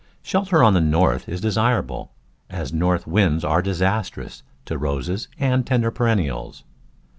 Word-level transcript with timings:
Shelter 0.23 0.63
on 0.63 0.73
the 0.73 0.81
north 0.81 1.29
is 1.29 1.41
desirable, 1.41 2.11
as 2.49 2.73
north 2.73 3.05
winds 3.05 3.45
are 3.45 3.61
disastrous 3.61 4.41
to 4.65 4.75
Roses 4.79 5.27
and 5.37 5.63
tender 5.63 5.91
perennials. 5.91 6.63